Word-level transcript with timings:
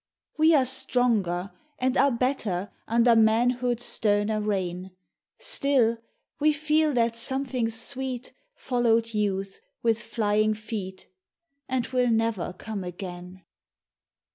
We 0.35 0.55
are 0.55 0.65
stronger, 0.65 1.51
and 1.77 1.95
are 1.95 2.09
better, 2.09 2.71
Under 2.87 3.15
manhood's 3.15 3.83
sterner 3.85 4.41
reign; 4.41 4.93
Still 5.37 5.99
we 6.39 6.53
feel 6.53 6.91
that 6.95 7.15
something 7.15 7.69
sweet 7.69 8.33
Followed 8.55 9.13
youth, 9.13 9.59
with 9.83 9.99
Hying 10.15 10.55
feet. 10.55 11.05
And 11.69 11.85
will 11.89 12.09
never 12.09 12.51
come 12.53 12.83
again. 12.83 13.43